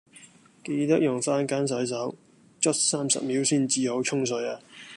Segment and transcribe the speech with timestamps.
[0.63, 2.15] 記得用番梘洗手，
[2.59, 4.59] 捽三十秒先至好沖水呀